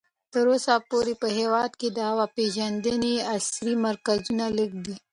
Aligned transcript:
تر 0.33 0.45
اوسه 0.53 0.73
پورې 0.89 1.13
په 1.21 1.27
هېواد 1.37 1.71
کې 1.79 1.87
د 1.91 1.97
هوا 2.09 2.25
پېژندنې 2.35 3.13
عصري 3.33 3.73
مرکزونه 3.87 4.45
لږ 4.57 4.71
دي. 4.85 4.95